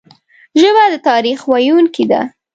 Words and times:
ژبه 0.59 0.83
د 0.93 0.95
تاریخ 1.07 1.39
ویونکي 1.51 2.05
ده 2.11 2.21